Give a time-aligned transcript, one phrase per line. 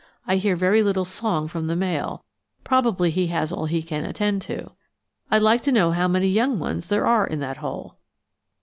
[0.25, 2.25] I hear very little song from the male;
[2.63, 4.71] probably he has all he can attend to.
[5.29, 7.99] I'd like to know how many young ones there are in that hole."